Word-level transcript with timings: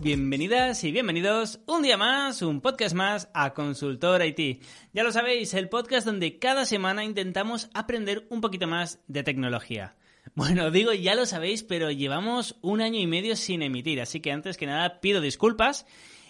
Bienvenidas 0.00 0.82
y 0.82 0.90
bienvenidos 0.90 1.60
un 1.66 1.82
día 1.82 1.96
más, 1.96 2.42
un 2.42 2.60
podcast 2.60 2.96
más 2.96 3.28
a 3.32 3.54
Consultor 3.54 4.20
IT. 4.24 4.60
Ya 4.92 5.04
lo 5.04 5.12
sabéis, 5.12 5.54
el 5.54 5.68
podcast 5.68 6.04
donde 6.04 6.40
cada 6.40 6.64
semana 6.64 7.04
intentamos 7.04 7.70
aprender 7.72 8.26
un 8.30 8.40
poquito 8.40 8.66
más 8.66 8.98
de 9.06 9.22
tecnología. 9.22 9.94
Bueno, 10.34 10.72
digo, 10.72 10.92
ya 10.94 11.14
lo 11.14 11.26
sabéis, 11.26 11.62
pero 11.62 11.92
llevamos 11.92 12.56
un 12.60 12.80
año 12.80 12.98
y 12.98 13.06
medio 13.06 13.36
sin 13.36 13.62
emitir, 13.62 14.00
así 14.00 14.18
que 14.18 14.32
antes 14.32 14.56
que 14.56 14.66
nada 14.66 15.00
pido 15.00 15.20
disculpas. 15.20 15.86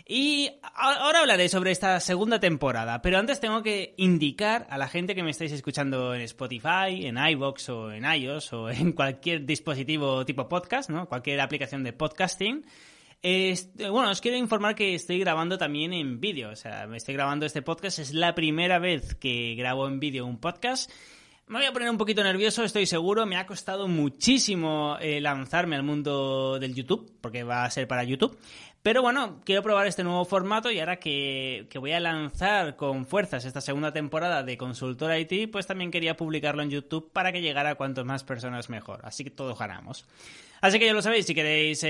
Y 0.06 0.50
ahora 0.74 1.20
hablaré 1.20 1.48
sobre 1.48 1.70
esta 1.70 2.00
segunda 2.00 2.38
temporada, 2.38 3.00
pero 3.00 3.16
antes 3.16 3.41
tengo 3.41 3.62
que 3.62 3.94
indicar 3.96 4.66
a 4.69 4.77
la 4.77 4.88
gente 4.88 5.14
que 5.14 5.22
me 5.22 5.30
estáis 5.30 5.52
escuchando 5.52 6.14
en 6.14 6.20
Spotify, 6.20 7.06
en 7.06 7.16
iVoox 7.16 7.69
o 7.70 7.92
en 7.92 8.05
iOS 8.05 8.52
o 8.52 8.69
en 8.69 8.92
cualquier 8.92 9.46
dispositivo 9.46 10.22
tipo 10.27 10.50
podcast, 10.50 10.91
¿no? 10.91 11.08
Cualquier 11.08 11.41
aplicación 11.41 11.83
de 11.83 11.94
podcasting. 11.94 12.66
Bueno, 13.22 14.10
os 14.10 14.20
quiero 14.20 14.36
informar 14.36 14.74
que 14.74 14.94
estoy 14.94 15.18
grabando 15.18 15.58
también 15.58 15.92
en 15.92 16.20
vídeo, 16.20 16.50
o 16.50 16.56
sea, 16.56 16.86
me 16.86 16.96
estoy 16.96 17.14
grabando 17.14 17.46
este 17.46 17.62
podcast, 17.62 17.98
es 17.98 18.12
la 18.12 18.34
primera 18.34 18.78
vez 18.78 19.14
que 19.14 19.54
grabo 19.54 19.86
en 19.86 20.00
vídeo 20.00 20.26
un 20.26 20.38
podcast 20.38 20.90
me 21.52 21.58
voy 21.58 21.66
a 21.66 21.72
poner 21.72 21.91
un 21.91 21.98
poquito 21.98 22.22
nervioso, 22.22 22.64
estoy 22.64 22.86
seguro. 22.86 23.27
Me 23.27 23.36
ha 23.36 23.47
costado 23.47 23.86
muchísimo 23.86 24.97
eh, 25.00 25.20
lanzarme 25.20 25.77
al 25.77 25.82
mundo 25.82 26.58
del 26.58 26.74
YouTube, 26.74 27.12
porque 27.20 27.42
va 27.42 27.64
a 27.64 27.70
ser 27.70 27.86
para 27.86 28.05
YouTube. 28.05 28.38
Pero 28.82 29.02
bueno, 29.02 29.41
quiero 29.44 29.62
probar 29.62 29.86
este 29.86 30.02
nuevo 30.02 30.25
formato 30.25 30.70
y 30.70 30.80
ahora 30.80 30.97
que, 30.97 31.66
que, 31.69 31.78
voy 31.78 31.92
a 31.92 32.00
lanzar 32.00 32.77
con 32.77 33.04
fuerzas 33.06 33.44
esta 33.44 33.60
segunda 33.60 33.92
temporada 33.92 34.42
de 34.42 34.56
Consultor 34.56 35.14
IT, 35.14 35.50
pues 35.52 35.66
también 35.66 35.91
quería 35.91 36.16
publicarlo 36.16 36.62
en 36.62 36.70
YouTube 36.70 37.12
para 37.12 37.32
que 37.32 37.42
llegara 37.42 37.70
a 37.70 37.75
cuanto 37.75 38.02
más 38.04 38.25
personas 38.25 38.70
mejor. 38.70 39.00
Así 39.04 39.22
que 39.22 39.30
todos 39.30 39.58
ganamos. 39.58 40.06
Así 40.62 40.78
que 40.78 40.86
ya 40.86 40.92
lo 40.92 41.02
sabéis, 41.02 41.27
si 41.27 41.34
queréis, 41.34 41.84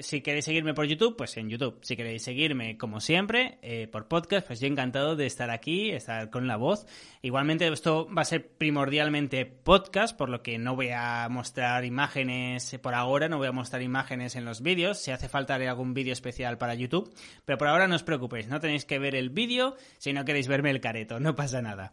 si 0.00 0.20
queréis 0.22 0.46
seguirme 0.46 0.72
por 0.72 0.86
YouTube, 0.86 1.14
pues 1.14 1.36
en 1.36 1.50
YouTube. 1.50 1.78
Si 1.82 1.94
queréis 1.94 2.22
seguirme, 2.22 2.78
como 2.78 2.98
siempre, 2.98 3.58
eh, 3.60 3.86
por 3.86 4.08
podcast, 4.08 4.46
pues 4.46 4.60
yo 4.60 4.66
encantado 4.66 5.14
de 5.14 5.26
estar 5.26 5.50
aquí, 5.50 5.90
estar 5.90 6.30
con 6.30 6.46
la 6.46 6.56
voz. 6.56 6.86
Igualmente, 7.20 7.68
esto 7.68 8.08
va 8.10 8.22
a 8.22 8.24
ser 8.24 8.48
primordialmente 8.48 9.44
podcast, 9.44 10.16
por 10.16 10.30
lo 10.30 10.42
que 10.42 10.56
no 10.56 10.74
voy 10.74 10.88
a 10.88 11.28
mostrar 11.28 11.84
imágenes 11.84 12.78
por 12.80 12.94
ahora, 12.94 13.28
no 13.28 13.36
voy 13.36 13.48
a 13.48 13.52
mostrar 13.52 13.82
imágenes 13.82 14.36
en 14.36 14.46
los 14.46 14.62
vídeos. 14.62 14.96
Si 14.96 15.10
hace 15.10 15.28
falta 15.28 15.56
haré 15.56 15.68
algún 15.68 15.92
vídeo 15.92 16.14
especial 16.14 16.56
para 16.56 16.74
YouTube. 16.74 17.12
Pero 17.44 17.58
por 17.58 17.68
ahora 17.68 17.88
no 17.88 17.94
os 17.94 18.04
preocupéis, 18.04 18.48
no 18.48 18.58
tenéis 18.58 18.86
que 18.86 18.98
ver 18.98 19.16
el 19.16 19.28
vídeo 19.28 19.76
si 19.98 20.14
no 20.14 20.24
queréis 20.24 20.48
verme 20.48 20.70
el 20.70 20.80
careto, 20.80 21.20
no 21.20 21.34
pasa 21.34 21.60
nada. 21.60 21.92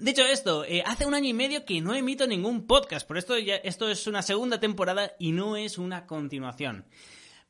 Dicho 0.00 0.22
esto, 0.22 0.64
eh, 0.64 0.84
hace 0.86 1.06
un 1.06 1.14
año 1.14 1.28
y 1.28 1.32
medio 1.32 1.64
que 1.64 1.80
no 1.80 1.92
emito 1.92 2.26
ningún 2.26 2.68
podcast, 2.68 3.06
por 3.06 3.18
esto 3.18 3.36
ya, 3.36 3.56
esto 3.56 3.88
es 3.90 4.06
una 4.06 4.22
segunda 4.22 4.60
temporada 4.60 5.12
y 5.18 5.32
no 5.32 5.56
es 5.56 5.76
una 5.76 6.06
continuación. 6.06 6.84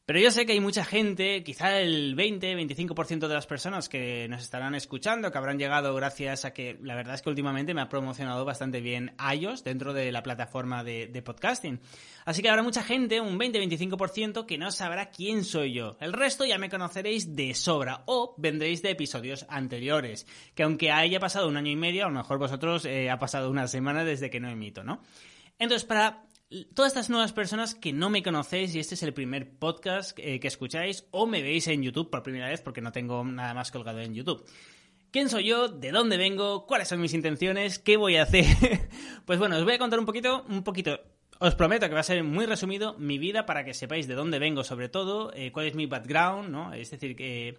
Pero 0.09 0.21
yo 0.21 0.31
sé 0.31 0.47
que 0.47 0.53
hay 0.53 0.61
mucha 0.61 0.87
gente, 0.87 1.45
quizá 1.45 1.81
el 1.81 2.17
20-25% 2.17 3.29
de 3.29 3.35
las 3.35 3.47
personas 3.47 3.91
que 3.91 4.27
nos 4.31 4.41
estarán 4.41 4.75
escuchando, 4.75 5.31
que 5.31 5.37
habrán 5.37 5.59
llegado 5.59 5.95
gracias 5.95 6.47
a 6.47 6.55
que 6.55 6.79
la 6.83 6.95
verdad 6.95 7.15
es 7.15 7.21
que 7.21 7.29
últimamente 7.29 7.75
me 7.75 7.83
ha 7.83 7.91
promocionado 7.91 8.47
bastante 8.47 8.81
bien 8.81 9.13
iOS 9.35 9.65
dentro 9.65 9.93
de 9.93 10.11
la 10.11 10.23
plataforma 10.23 10.83
de, 10.83 11.23
podcasting. 11.23 11.79
Así 12.25 12.41
que 12.41 12.49
habrá 12.49 12.63
mucha 12.63 12.83
gente, 12.83 13.21
un 13.21 13.39
20-25%, 13.39 14.47
que 14.47 14.57
no 14.57 14.71
sabrá 14.71 15.11
quién 15.11 15.45
soy 15.45 15.75
yo. 15.75 15.99
El 16.01 16.15
resto 16.15 16.47
ya 16.47 16.57
me 16.57 16.71
conoceréis 16.71 17.37
de 17.37 17.53
sobra 17.53 18.05
o 18.07 18.35
vendréis 18.39 18.81
de 18.81 18.93
episodios 18.93 19.45
anteriores. 19.51 20.27
Que 20.55 20.63
aunque 20.63 20.91
haya 20.91 21.21
pasado 21.21 21.49
un 21.49 21.59
año 21.59 21.71
y 21.71 21.77
medio, 21.77 22.07
a 22.07 22.09
lo 22.09 22.15
mejor 22.15 22.39
vosotros 22.39 22.87
eh, 22.87 23.11
ha 23.11 23.19
pasado 23.19 23.51
una 23.51 23.69
semana 23.69 24.07
desde 24.07 24.31
que 24.31 24.41
no 24.41 24.49
emito, 24.49 24.83
¿no? 24.83 25.03
Entonces, 25.59 25.85
para 25.85 26.23
todas 26.75 26.93
estas 26.93 27.11
nuevas 27.11 27.33
personas 27.33 27.75
que 27.75 27.93
no 27.93 28.09
me 28.09 28.23
conocéis 28.23 28.75
y 28.75 28.81
este 28.81 28.95
es 28.95 29.03
el 29.03 29.13
primer 29.13 29.51
podcast 29.59 30.19
eh, 30.19 30.41
que 30.41 30.49
escucháis 30.49 31.05
o 31.11 31.27
me 31.27 31.43
veis 31.43 31.67
en 31.69 31.83
YouTube 31.83 32.11
por 32.11 32.23
primera 32.23 32.49
vez 32.49 32.63
porque 32.63 32.81
no 32.81 32.93
tengo 32.93 33.23
nada 33.25 33.53
más 33.55 33.71
colgado 33.71 34.01
en 34.01 34.15
YouTube. 34.15 34.45
¿Quién 35.11 35.29
soy 35.29 35.45
yo? 35.45 35.69
¿De 35.69 35.91
dónde 35.91 36.17
vengo? 36.17 36.67
¿Cuáles 36.67 36.89
son 36.89 37.01
mis 37.01 37.15
intenciones? 37.15 37.79
¿Qué 37.79 37.97
voy 37.97 38.17
a 38.17 38.23
hacer? 38.23 38.47
pues 39.27 39.39
bueno, 39.39 39.57
os 39.57 39.65
voy 39.65 39.75
a 39.75 39.79
contar 39.79 39.99
un 39.99 40.07
poquito, 40.07 40.45
un 40.49 40.63
poquito. 40.63 41.01
Os 41.39 41.55
prometo 41.55 41.87
que 41.87 41.95
va 41.95 42.01
a 42.01 42.05
ser 42.05 42.25
muy 42.25 42.47
resumido 42.47 42.95
mi 42.99 43.19
vida 43.19 43.47
para 43.47 43.65
que 43.65 43.73
sepáis 43.73 44.09
de 44.09 44.15
dónde 44.15 44.39
vengo, 44.39 44.65
sobre 44.65 44.89
todo, 44.89 45.33
eh, 45.35 45.53
cuál 45.53 45.67
es 45.67 45.75
mi 45.75 45.87
background, 45.87 46.51
¿no? 46.51 46.73
Es 46.75 46.91
decir, 46.91 47.15
que 47.15 47.59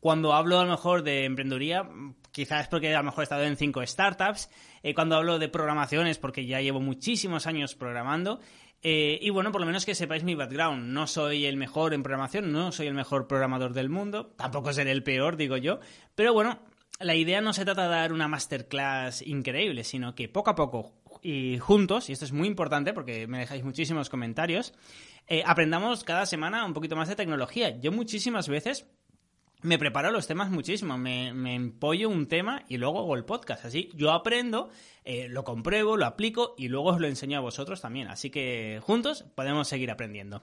cuando 0.00 0.32
hablo 0.32 0.58
a 0.58 0.64
lo 0.64 0.70
mejor 0.70 1.02
de 1.02 1.24
emprendeduría, 1.24 1.88
quizás 2.30 2.62
es 2.62 2.68
porque 2.68 2.94
a 2.94 2.98
lo 2.98 3.04
mejor 3.04 3.22
he 3.22 3.24
estado 3.24 3.44
en 3.44 3.56
cinco 3.56 3.84
startups. 3.84 4.50
Eh, 4.82 4.94
cuando 4.94 5.16
hablo 5.16 5.38
de 5.38 5.48
programación 5.48 6.06
es 6.06 6.18
porque 6.18 6.46
ya 6.46 6.60
llevo 6.60 6.80
muchísimos 6.80 7.46
años 7.46 7.74
programando. 7.74 8.40
Eh, 8.80 9.18
y 9.20 9.30
bueno, 9.30 9.50
por 9.50 9.60
lo 9.60 9.66
menos 9.66 9.84
que 9.84 9.94
sepáis 9.94 10.22
mi 10.22 10.34
background. 10.34 10.92
No 10.92 11.06
soy 11.06 11.46
el 11.46 11.56
mejor 11.56 11.94
en 11.94 12.02
programación, 12.02 12.52
no 12.52 12.70
soy 12.70 12.86
el 12.86 12.94
mejor 12.94 13.26
programador 13.26 13.72
del 13.72 13.88
mundo, 13.88 14.34
tampoco 14.36 14.72
seré 14.72 14.92
el 14.92 15.02
peor, 15.02 15.36
digo 15.36 15.56
yo. 15.56 15.80
Pero 16.14 16.32
bueno, 16.32 16.60
la 17.00 17.14
idea 17.14 17.40
no 17.40 17.52
se 17.52 17.64
trata 17.64 17.84
de 17.84 17.88
dar 17.88 18.12
una 18.12 18.28
masterclass 18.28 19.22
increíble, 19.22 19.84
sino 19.84 20.14
que 20.14 20.28
poco 20.28 20.50
a 20.50 20.54
poco 20.54 20.94
y 21.22 21.58
juntos, 21.58 22.08
y 22.08 22.12
esto 22.12 22.24
es 22.24 22.32
muy 22.32 22.46
importante 22.46 22.92
porque 22.92 23.26
me 23.26 23.38
dejáis 23.38 23.64
muchísimos 23.64 24.08
comentarios, 24.08 24.72
eh, 25.26 25.42
aprendamos 25.44 26.04
cada 26.04 26.26
semana 26.26 26.64
un 26.64 26.72
poquito 26.72 26.96
más 26.96 27.08
de 27.08 27.16
tecnología. 27.16 27.78
Yo 27.80 27.90
muchísimas 27.92 28.48
veces 28.48 28.86
me 29.62 29.78
preparo 29.78 30.10
los 30.12 30.26
temas 30.26 30.50
muchísimo, 30.50 30.96
me, 30.96 31.28
empollo 31.54 32.08
un 32.08 32.28
tema 32.28 32.64
y 32.68 32.76
luego 32.76 33.00
hago 33.00 33.16
el 33.16 33.24
podcast. 33.24 33.64
Así 33.64 33.90
yo 33.94 34.12
aprendo, 34.12 34.70
eh, 35.04 35.26
lo 35.28 35.44
compruebo, 35.44 35.96
lo 35.96 36.06
aplico 36.06 36.54
y 36.56 36.68
luego 36.68 36.90
os 36.90 37.00
lo 37.00 37.08
enseño 37.08 37.38
a 37.38 37.42
vosotros 37.42 37.80
también. 37.80 38.08
Así 38.08 38.30
que 38.30 38.80
juntos 38.82 39.24
podemos 39.34 39.66
seguir 39.66 39.90
aprendiendo. 39.90 40.42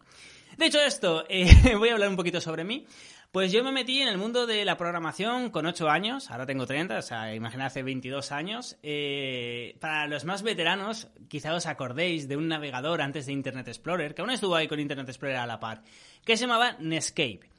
Dicho 0.57 0.79
esto, 0.81 1.25
eh, 1.29 1.47
voy 1.77 1.89
a 1.89 1.93
hablar 1.93 2.09
un 2.09 2.17
poquito 2.17 2.41
sobre 2.41 2.63
mí. 2.63 2.85
Pues 3.31 3.51
yo 3.51 3.65
me 3.65 3.73
metí 3.73 4.01
en 4.01 4.07
el 4.07 4.17
mundo 4.17 4.47
de 4.47 4.63
la 4.63 4.77
programación 4.77 5.49
con 5.49 5.65
8 5.65 5.89
años, 5.89 6.31
ahora 6.31 6.45
tengo 6.45 6.65
30, 6.65 6.97
o 6.97 7.01
sea, 7.01 7.35
imaginad 7.35 7.67
hace 7.67 7.83
22 7.83 8.31
años. 8.31 8.77
Eh, 8.81 9.75
para 9.81 10.07
los 10.07 10.23
más 10.23 10.41
veteranos, 10.41 11.09
quizá 11.27 11.53
os 11.53 11.65
acordéis 11.65 12.29
de 12.29 12.37
un 12.37 12.47
navegador 12.47 13.01
antes 13.01 13.25
de 13.25 13.33
Internet 13.33 13.67
Explorer, 13.67 14.15
que 14.15 14.21
aún 14.21 14.31
estuvo 14.31 14.55
ahí 14.55 14.69
con 14.69 14.79
Internet 14.79 15.09
Explorer 15.09 15.35
a 15.35 15.47
la 15.47 15.59
par, 15.59 15.83
que 16.23 16.37
se 16.37 16.43
llamaba 16.43 16.77
Netscape. 16.79 17.54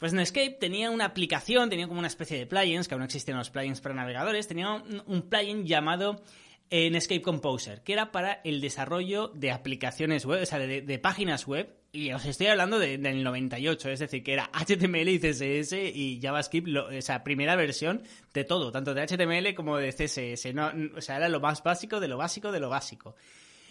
Pues 0.00 0.14
Netscape 0.14 0.56
tenía 0.58 0.90
una 0.90 1.04
aplicación, 1.04 1.68
tenía 1.68 1.86
como 1.86 1.98
una 1.98 2.08
especie 2.08 2.38
de 2.38 2.46
plugins, 2.46 2.88
que 2.88 2.94
aún 2.94 3.00
no 3.00 3.04
existían 3.04 3.36
los 3.36 3.50
plugins 3.50 3.82
para 3.82 3.94
navegadores, 3.94 4.48
tenía 4.48 4.72
un, 4.72 5.22
plugin 5.28 5.66
llamado 5.66 6.22
eh, 6.70 7.20
Composer, 7.22 7.82
que 7.82 7.92
era 7.92 8.10
para 8.10 8.40
el 8.42 8.62
desarrollo 8.62 9.28
de 9.28 9.52
aplicaciones 9.52 10.24
web, 10.24 10.42
o 10.42 10.46
sea, 10.46 10.58
de, 10.58 10.98
páginas 10.98 11.46
web, 11.46 11.76
y 11.92 12.12
os 12.12 12.24
estoy 12.24 12.46
hablando 12.46 12.78
del 12.78 13.22
98, 13.22 13.90
es 13.90 13.98
decir, 13.98 14.22
que 14.22 14.32
era 14.32 14.50
HTML 14.54 15.06
y 15.06 15.18
CSS 15.18 15.74
y 15.74 16.18
JavaScript, 16.22 16.68
o 16.74 17.02
sea, 17.02 17.22
primera 17.22 17.54
versión 17.54 18.02
de 18.32 18.44
todo, 18.44 18.72
tanto 18.72 18.94
de 18.94 19.06
HTML 19.06 19.54
como 19.54 19.76
de 19.76 19.92
CSS, 19.92 20.54
no, 20.54 20.72
o 20.96 21.02
sea, 21.02 21.18
era 21.18 21.28
lo 21.28 21.40
más 21.40 21.62
básico 21.62 22.00
de 22.00 22.08
lo 22.08 22.16
básico 22.16 22.52
de 22.52 22.60
lo 22.60 22.70
básico. 22.70 23.16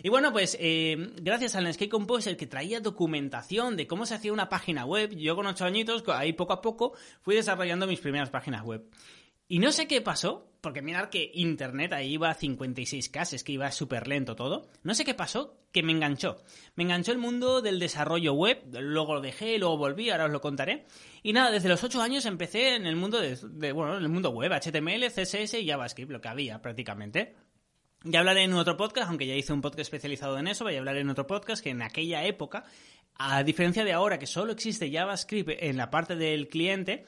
Y 0.02 0.10
bueno, 0.10 0.32
pues 0.32 0.58
eh, 0.60 1.14
gracias 1.22 1.56
al 1.56 1.66
Netscape 1.66 1.90
Composer 1.90 2.38
que 2.38 2.48
traía 2.48 2.80
documentación 2.80 3.76
de 3.76 3.88
cómo 3.88 4.06
se 4.06 4.16
hacía 4.16 4.34
una 4.34 4.50
página 4.50 4.86
web, 4.86 5.16
yo 5.16 5.36
con 5.36 5.46
ocho 5.48 5.66
añitos, 5.66 6.04
ahí 6.08 6.34
poco 6.34 6.54
a 6.54 6.62
poco, 6.62 6.94
fui 7.22 7.36
desarrollando 7.36 7.88
mis 7.88 8.00
primeras 8.00 8.30
páginas 8.30 8.64
web. 8.64 8.90
Y 9.52 9.58
no 9.58 9.72
sé 9.72 9.88
qué 9.88 10.00
pasó, 10.00 10.48
porque 10.62 10.84
mirad 10.84 11.10
que 11.10 11.32
internet 11.34 11.92
ahí 11.94 12.14
iba 12.14 12.30
a 12.30 12.38
56K, 12.38 13.34
es 13.34 13.44
que 13.44 13.52
iba 13.52 13.72
súper 13.72 14.08
lento 14.08 14.36
todo. 14.36 14.70
No 14.84 14.94
sé 14.94 15.04
qué 15.04 15.16
pasó, 15.16 15.58
que 15.72 15.82
me 15.82 15.92
enganchó. 15.92 16.38
Me 16.76 16.84
enganchó 16.84 17.12
el 17.12 17.18
mundo 17.18 17.62
del 17.62 17.80
desarrollo 17.80 18.34
web, 18.34 18.62
luego 18.80 19.16
lo 19.16 19.22
dejé, 19.22 19.58
luego 19.58 19.76
volví, 19.78 20.12
ahora 20.12 20.26
os 20.26 20.32
lo 20.32 20.40
contaré. 20.40 20.86
Y 21.24 21.34
nada, 21.34 21.50
desde 21.50 21.68
los 21.68 21.84
ocho 21.84 22.00
años 22.00 22.26
empecé 22.28 22.76
en 22.76 22.86
el 22.86 22.96
mundo 22.96 23.20
de, 23.20 23.72
bueno, 23.72 23.98
en 23.98 24.04
el 24.04 24.10
mundo 24.10 24.30
web, 24.30 24.52
HTML, 24.52 25.10
CSS 25.10 25.56
y 25.56 25.68
JavaScript, 25.68 26.12
lo 26.12 26.22
que 26.22 26.28
había 26.28 26.62
prácticamente. 26.62 27.36
Ya 28.04 28.20
hablaré 28.20 28.44
en 28.44 28.54
otro 28.54 28.78
podcast, 28.78 29.10
aunque 29.10 29.28
ya 29.28 29.36
hice 29.36 29.52
un 29.52 29.62
podcast 29.62 29.82
especializado 29.82 30.40
en 30.40 30.48
eso, 30.48 30.64
voy 30.64 30.76
a 30.76 30.80
hablar 30.80 30.98
en 30.98 31.10
otro 31.10 31.28
podcast 31.28 31.62
que 31.62 31.72
en 31.72 31.82
aquella 31.82 32.24
época, 32.24 32.64
a 33.16 33.44
diferencia 33.44 33.84
de 33.84 33.92
ahora 33.92 34.18
que 34.18 34.26
solo 34.26 34.54
existe 34.54 34.90
JavaScript 34.90 35.50
en 35.60 35.76
la 35.76 35.90
parte 35.90 36.16
del 36.16 36.48
cliente, 36.48 37.06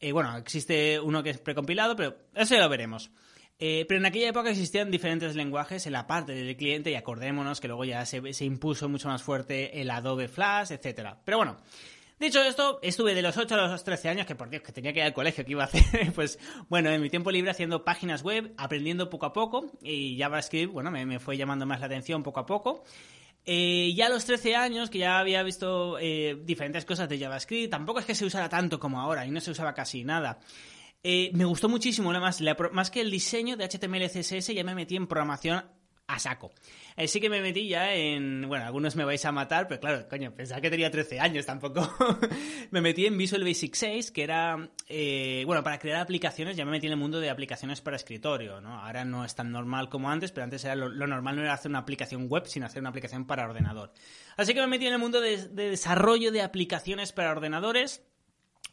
eh, 0.00 0.12
bueno, 0.12 0.36
existe 0.36 1.00
uno 1.00 1.22
que 1.22 1.30
es 1.30 1.38
precompilado, 1.38 1.96
pero 1.96 2.16
eso 2.34 2.54
ya 2.54 2.60
lo 2.60 2.68
veremos. 2.68 3.10
Eh, 3.58 3.86
pero 3.88 4.00
en 4.00 4.06
aquella 4.06 4.28
época 4.28 4.50
existían 4.50 4.90
diferentes 4.90 5.34
lenguajes 5.34 5.86
en 5.86 5.92
la 5.92 6.06
parte 6.06 6.32
del 6.32 6.56
cliente 6.56 6.90
y 6.90 6.96
acordémonos 6.96 7.60
que 7.60 7.68
luego 7.68 7.86
ya 7.86 8.04
se, 8.04 8.34
se 8.34 8.44
impuso 8.44 8.88
mucho 8.88 9.08
más 9.08 9.22
fuerte 9.22 9.80
el 9.80 9.90
Adobe 9.90 10.28
Flash, 10.28 10.72
etc. 10.72 11.14
Pero 11.24 11.38
bueno, 11.38 11.56
Dicho 12.18 12.40
esto, 12.42 12.78
estuve 12.80 13.12
de 13.12 13.22
los 13.22 13.36
8 13.36 13.54
a 13.54 13.68
los 13.68 13.82
13 13.82 14.08
años, 14.08 14.26
que 14.26 14.36
por 14.36 14.48
Dios, 14.48 14.62
que 14.62 14.70
tenía 14.70 14.92
que 14.92 15.00
ir 15.00 15.04
al 15.04 15.12
colegio, 15.12 15.44
que 15.44 15.50
iba 15.50 15.64
a 15.64 15.66
hacer, 15.66 16.12
pues 16.14 16.38
bueno, 16.68 16.90
en 16.90 17.02
mi 17.02 17.10
tiempo 17.10 17.30
libre 17.32 17.50
haciendo 17.50 17.84
páginas 17.84 18.22
web, 18.22 18.54
aprendiendo 18.56 19.10
poco 19.10 19.26
a 19.26 19.32
poco, 19.32 19.72
y 19.82 20.16
JavaScript, 20.18 20.72
bueno, 20.72 20.90
me, 20.92 21.18
fue 21.18 21.36
llamando 21.36 21.66
más 21.66 21.80
la 21.80 21.86
atención 21.86 22.22
poco 22.22 22.40
a 22.40 22.46
poco. 22.46 22.84
Eh, 23.44 23.92
ya 23.96 24.06
a 24.06 24.08
los 24.10 24.24
13 24.24 24.54
años, 24.54 24.90
que 24.90 24.98
ya 24.98 25.18
había 25.18 25.42
visto 25.42 25.98
eh, 25.98 26.40
diferentes 26.44 26.84
cosas 26.84 27.08
de 27.08 27.18
JavaScript, 27.18 27.70
tampoco 27.70 27.98
es 27.98 28.06
que 28.06 28.14
se 28.14 28.24
usara 28.24 28.48
tanto 28.48 28.78
como 28.78 29.00
ahora, 29.00 29.26
y 29.26 29.30
no 29.32 29.40
se 29.40 29.50
usaba 29.50 29.74
casi 29.74 30.04
nada. 30.04 30.38
Eh, 31.02 31.30
me 31.34 31.44
gustó 31.44 31.68
muchísimo, 31.68 32.12
más, 32.12 32.40
más 32.72 32.90
que 32.92 33.00
el 33.00 33.10
diseño 33.10 33.56
de 33.56 33.68
HTML 33.68 34.08
CSS, 34.08 34.54
ya 34.54 34.64
me 34.64 34.74
metí 34.74 34.94
en 34.94 35.08
programación 35.08 35.64
a 36.06 36.18
saco. 36.18 36.52
Así 36.96 37.20
que 37.20 37.30
me 37.30 37.40
metí 37.40 37.68
ya 37.68 37.94
en. 37.94 38.46
Bueno, 38.46 38.64
algunos 38.64 38.94
me 38.96 39.04
vais 39.04 39.24
a 39.24 39.32
matar, 39.32 39.66
pero 39.68 39.80
claro, 39.80 40.08
coño, 40.08 40.34
pensaba 40.34 40.60
que 40.60 40.70
tenía 40.70 40.90
13 40.90 41.20
años 41.20 41.46
tampoco. 41.46 41.88
me 42.70 42.80
metí 42.80 43.06
en 43.06 43.16
Visual 43.16 43.42
Basic 43.42 43.74
6, 43.74 44.10
que 44.10 44.22
era. 44.22 44.70
Eh, 44.88 45.42
bueno, 45.46 45.62
para 45.62 45.78
crear 45.78 46.00
aplicaciones, 46.00 46.56
ya 46.56 46.64
me 46.64 46.72
metí 46.72 46.86
en 46.86 46.92
el 46.92 46.98
mundo 46.98 47.20
de 47.20 47.30
aplicaciones 47.30 47.80
para 47.80 47.96
escritorio, 47.96 48.60
¿no? 48.60 48.80
Ahora 48.80 49.04
no 49.04 49.24
es 49.24 49.34
tan 49.34 49.50
normal 49.50 49.88
como 49.88 50.10
antes, 50.10 50.30
pero 50.30 50.44
antes 50.44 50.64
era 50.64 50.76
lo, 50.76 50.90
normal 50.90 51.36
no 51.36 51.42
era 51.42 51.54
hacer 51.54 51.70
una 51.70 51.80
aplicación 51.80 52.28
web, 52.28 52.46
sino 52.46 52.66
hacer 52.66 52.80
una 52.80 52.90
aplicación 52.90 53.26
para 53.26 53.44
ordenador. 53.44 53.92
Así 54.36 54.54
que 54.54 54.60
me 54.60 54.66
metí 54.66 54.86
en 54.86 54.92
el 54.92 54.98
mundo 54.98 55.20
de 55.20 55.48
desarrollo 55.48 56.32
de 56.32 56.42
aplicaciones 56.42 57.12
para 57.12 57.30
ordenadores 57.30 58.02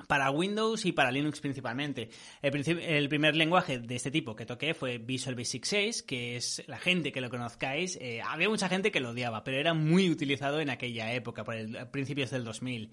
para 0.07 0.31
Windows 0.31 0.85
y 0.85 0.91
para 0.91 1.11
Linux 1.11 1.39
principalmente. 1.39 2.09
El, 2.41 3.09
primer 3.09 3.35
lenguaje 3.35 3.79
de 3.79 3.95
este 3.95 4.11
tipo 4.11 4.35
que 4.35 4.45
toqué 4.45 4.73
fue 4.73 4.97
Visual 4.97 5.35
Basic 5.35 5.63
6, 5.65 6.03
que 6.03 6.35
es 6.35 6.63
la 6.67 6.77
gente 6.77 7.11
que 7.11 7.21
lo 7.21 7.29
conozcáis. 7.29 7.97
Eh, 8.01 8.21
había 8.21 8.49
mucha 8.49 8.69
gente 8.69 8.91
que 8.91 8.99
lo 8.99 9.09
odiaba, 9.09 9.43
pero 9.43 9.57
era 9.57 9.73
muy 9.73 10.09
utilizado 10.09 10.59
en 10.59 10.69
aquella 10.69 11.13
época, 11.13 11.43
por 11.43 11.55
el, 11.55 11.87
principios 11.87 12.31
del 12.31 12.43
2000. 12.43 12.91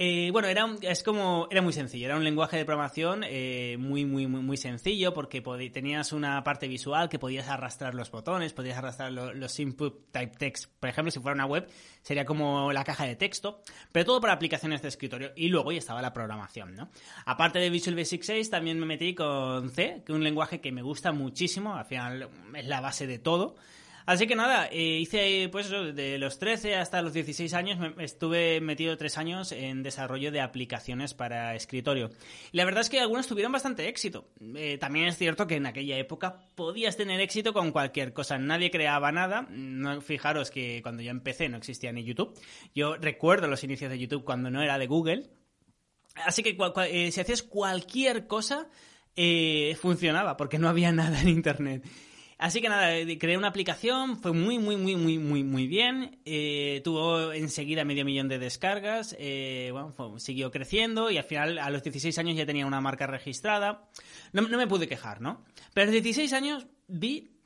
Eh, 0.00 0.30
bueno, 0.30 0.46
era, 0.46 0.64
es 0.82 1.02
como, 1.02 1.48
era 1.50 1.60
muy 1.60 1.72
sencillo, 1.72 2.06
era 2.06 2.16
un 2.16 2.22
lenguaje 2.22 2.56
de 2.56 2.64
programación 2.64 3.24
eh, 3.24 3.76
muy, 3.80 4.04
muy, 4.04 4.28
muy, 4.28 4.40
muy 4.42 4.56
sencillo 4.56 5.12
porque 5.12 5.42
tenías 5.72 6.12
una 6.12 6.44
parte 6.44 6.68
visual 6.68 7.08
que 7.08 7.18
podías 7.18 7.48
arrastrar 7.48 7.96
los 7.96 8.08
botones, 8.08 8.52
podías 8.52 8.78
arrastrar 8.78 9.10
los 9.10 9.58
input 9.58 10.12
type 10.12 10.36
text. 10.38 10.70
Por 10.78 10.88
ejemplo, 10.88 11.10
si 11.10 11.18
fuera 11.18 11.34
una 11.34 11.46
web, 11.46 11.66
sería 12.00 12.24
como 12.24 12.72
la 12.72 12.84
caja 12.84 13.06
de 13.06 13.16
texto, 13.16 13.60
pero 13.90 14.04
todo 14.04 14.20
para 14.20 14.34
aplicaciones 14.34 14.82
de 14.82 14.88
escritorio. 14.88 15.32
Y 15.34 15.48
luego 15.48 15.72
ya 15.72 15.78
estaba 15.78 16.00
la 16.00 16.12
programación, 16.12 16.76
¿no? 16.76 16.90
Aparte 17.26 17.58
de 17.58 17.68
Visual 17.68 17.96
Basic 17.96 18.22
6, 18.22 18.50
también 18.50 18.78
me 18.78 18.86
metí 18.86 19.16
con 19.16 19.68
C, 19.70 20.04
que 20.06 20.12
es 20.12 20.16
un 20.16 20.22
lenguaje 20.22 20.60
que 20.60 20.70
me 20.70 20.82
gusta 20.82 21.10
muchísimo, 21.10 21.74
al 21.74 21.86
final 21.86 22.28
es 22.54 22.66
la 22.68 22.80
base 22.80 23.08
de 23.08 23.18
todo. 23.18 23.56
Así 24.08 24.26
que 24.26 24.36
nada, 24.36 24.68
eh, 24.72 25.00
hice 25.00 25.50
pues 25.52 25.68
de 25.68 26.16
los 26.16 26.38
13 26.38 26.76
hasta 26.76 27.02
los 27.02 27.12
16 27.12 27.52
años, 27.52 27.78
estuve 27.98 28.58
metido 28.58 28.96
tres 28.96 29.18
años 29.18 29.52
en 29.52 29.82
desarrollo 29.82 30.32
de 30.32 30.40
aplicaciones 30.40 31.12
para 31.12 31.54
escritorio. 31.54 32.08
Y 32.50 32.56
la 32.56 32.64
verdad 32.64 32.80
es 32.80 32.88
que 32.88 33.00
algunos 33.00 33.26
tuvieron 33.26 33.52
bastante 33.52 33.86
éxito. 33.86 34.26
Eh, 34.54 34.78
también 34.78 35.08
es 35.08 35.18
cierto 35.18 35.46
que 35.46 35.56
en 35.56 35.66
aquella 35.66 35.98
época 35.98 36.40
podías 36.54 36.96
tener 36.96 37.20
éxito 37.20 37.52
con 37.52 37.70
cualquier 37.70 38.14
cosa. 38.14 38.38
Nadie 38.38 38.70
creaba 38.70 39.12
nada. 39.12 39.46
No, 39.50 40.00
fijaros 40.00 40.50
que 40.50 40.80
cuando 40.82 41.02
yo 41.02 41.10
empecé 41.10 41.50
no 41.50 41.58
existía 41.58 41.92
ni 41.92 42.02
YouTube. 42.02 42.32
Yo 42.74 42.96
recuerdo 42.96 43.46
los 43.46 43.62
inicios 43.62 43.90
de 43.90 43.98
YouTube 43.98 44.24
cuando 44.24 44.50
no 44.50 44.62
era 44.62 44.78
de 44.78 44.86
Google. 44.86 45.28
Así 46.14 46.42
que 46.42 46.56
eh, 46.86 47.12
si 47.12 47.20
hacías 47.20 47.42
cualquier 47.42 48.26
cosa, 48.26 48.70
funcionaba, 49.78 50.38
porque 50.38 50.58
no 50.58 50.70
había 50.70 50.92
nada 50.92 51.20
en 51.20 51.28
Internet. 51.28 51.84
Así 52.38 52.60
que 52.60 52.68
nada, 52.68 52.96
eh, 52.96 53.18
creé 53.18 53.36
una 53.36 53.48
aplicación, 53.48 54.16
fue 54.16 54.32
muy, 54.32 54.60
muy, 54.60 54.76
muy, 54.76 54.94
muy, 54.94 55.18
muy, 55.18 55.42
muy 55.42 55.66
bien. 55.66 56.20
Eh, 56.24 56.80
tuvo 56.84 57.32
enseguida 57.32 57.84
medio 57.84 58.04
millón 58.04 58.28
de 58.28 58.38
descargas. 58.38 59.16
Eh, 59.18 59.70
bueno, 59.72 60.18
siguió 60.20 60.52
creciendo 60.52 61.10
y 61.10 61.18
al 61.18 61.24
final, 61.24 61.58
a 61.58 61.68
los 61.70 61.82
16 61.82 62.16
años 62.18 62.36
ya 62.36 62.46
tenía 62.46 62.64
una 62.64 62.80
marca 62.80 63.08
registrada. 63.08 63.88
No, 64.32 64.42
me 64.42 64.68
pude 64.68 64.86
quejar, 64.86 65.20
¿no? 65.20 65.44
Pero 65.74 65.82
a 65.82 65.86
los 65.86 65.92
16 65.94 66.32
años 66.32 66.68
vi 66.86 67.37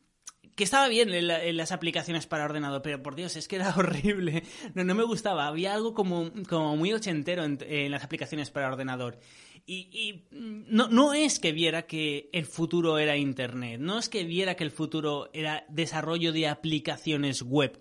que 0.54 0.64
estaba 0.64 0.88
bien 0.88 1.10
en, 1.10 1.56
las 1.56 1.72
aplicaciones 1.72 2.26
para 2.26 2.44
ordenador, 2.44 2.82
pero 2.82 3.02
por 3.02 3.14
Dios, 3.14 3.36
es 3.36 3.48
que 3.48 3.56
era 3.56 3.74
horrible. 3.76 4.42
No, 4.74 4.84
no 4.84 4.94
me 4.94 5.04
gustaba. 5.04 5.46
Había 5.46 5.74
algo 5.74 5.94
como, 5.94 6.30
como 6.48 6.76
muy 6.76 6.92
ochentero 6.92 7.44
en, 7.44 7.90
las 7.90 8.04
aplicaciones 8.04 8.50
para 8.50 8.68
ordenador. 8.68 9.18
Y, 9.64 10.24
mm, 10.30 10.64
no, 10.68 10.88
no, 10.88 11.14
es 11.14 11.38
que 11.38 11.52
viera 11.52 11.82
que 11.82 12.28
el 12.32 12.46
futuro 12.46 12.98
era 12.98 13.16
Internet, 13.16 13.80
no 13.80 13.98
es 13.98 14.08
que 14.08 14.24
viera 14.24 14.56
que 14.56 14.64
el 14.64 14.72
futuro 14.72 15.30
era 15.32 15.64
desarrollo 15.68 16.32
de 16.32 16.48
aplicaciones 16.48 17.42
web, 17.42 17.78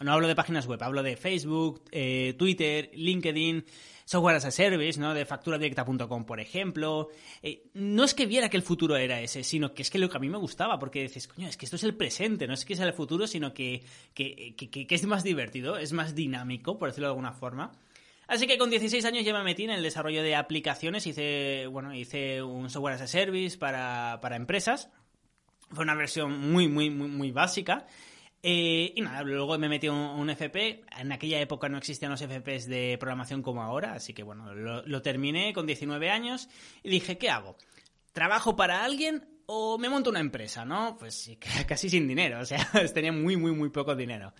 no 0.00 0.12
hablo 0.12 0.28
de 0.28 0.34
páginas 0.34 0.66
web, 0.66 0.82
hablo 0.82 1.02
de 1.02 1.16
Facebook, 1.16 1.82
eh, 1.90 2.34
Twitter, 2.38 2.90
LinkedIn, 2.94 3.64
software 4.04 4.36
as 4.36 4.44
a 4.44 4.50
service, 4.50 4.98
¿no? 5.00 5.14
De 5.14 5.24
facturadirecta.com, 5.24 6.24
por 6.24 6.40
ejemplo. 6.40 7.08
Eh, 7.42 7.64
no 7.74 8.04
es 8.04 8.14
que 8.14 8.26
viera 8.26 8.48
que 8.48 8.56
el 8.56 8.62
futuro 8.62 8.96
era 8.96 9.20
ese, 9.20 9.42
sino 9.42 9.74
que 9.74 9.82
es 9.82 9.90
que 9.90 9.98
lo 9.98 10.08
que 10.08 10.16
a 10.16 10.20
mí 10.20 10.28
me 10.28 10.38
gustaba, 10.38 10.78
porque 10.78 11.02
dices, 11.02 11.28
coño, 11.28 11.48
es 11.48 11.56
que 11.56 11.66
esto 11.66 11.76
es 11.76 11.84
el 11.84 11.94
presente, 11.94 12.46
no 12.46 12.54
es 12.54 12.64
que 12.64 12.76
sea 12.76 12.86
el 12.86 12.92
futuro, 12.92 13.26
sino 13.26 13.52
que, 13.54 13.82
que, 14.14 14.54
que 14.56 14.94
es 14.94 15.06
más 15.06 15.24
divertido, 15.24 15.78
es 15.78 15.92
más 15.92 16.14
dinámico, 16.14 16.78
por 16.78 16.88
decirlo 16.88 17.08
de 17.08 17.12
alguna 17.12 17.32
forma. 17.32 17.72
Así 18.28 18.46
que 18.46 18.58
con 18.58 18.70
16 18.70 19.04
años 19.04 19.24
ya 19.24 19.32
me 19.32 19.44
metí 19.44 19.64
en 19.64 19.70
el 19.70 19.82
desarrollo 19.82 20.22
de 20.22 20.34
aplicaciones, 20.34 21.06
hice, 21.06 21.68
bueno, 21.68 21.94
hice 21.94 22.42
un 22.42 22.70
software 22.70 22.94
as 22.94 23.02
a 23.02 23.06
service 23.06 23.56
para, 23.56 24.18
empresas. 24.32 24.90
Fue 25.70 25.84
una 25.84 25.94
versión 25.94 26.38
muy, 26.50 26.68
muy, 26.68 26.90
muy, 26.90 27.08
muy 27.08 27.30
básica. 27.30 27.86
Eh, 28.48 28.92
y 28.94 29.00
nada, 29.00 29.24
luego 29.24 29.58
me 29.58 29.68
metí 29.68 29.88
un, 29.88 29.96
un, 29.98 30.30
FP. 30.30 30.84
En 31.00 31.10
aquella 31.10 31.40
época 31.40 31.68
no 31.68 31.78
existían 31.78 32.12
los 32.12 32.20
FPs 32.20 32.68
de 32.68 32.96
programación 32.96 33.42
como 33.42 33.60
ahora, 33.60 33.94
así 33.94 34.14
que 34.14 34.22
bueno, 34.22 34.54
lo, 34.54 34.86
lo 34.86 35.02
terminé 35.02 35.52
con 35.52 35.66
19 35.66 36.10
años 36.10 36.48
y 36.84 36.90
dije, 36.90 37.18
¿qué 37.18 37.28
hago? 37.28 37.56
¿Trabajo 38.12 38.54
para 38.54 38.84
alguien 38.84 39.26
o 39.46 39.78
me 39.78 39.88
monto 39.88 40.10
una 40.10 40.20
empresa, 40.20 40.64
no? 40.64 40.96
Pues 40.96 41.28
casi 41.66 41.90
sin 41.90 42.06
dinero, 42.06 42.38
o 42.38 42.44
sea, 42.44 42.70
tenía 42.94 43.10
muy, 43.10 43.36
muy, 43.36 43.50
muy 43.50 43.70
poco 43.70 43.96
dinero. 43.96 44.32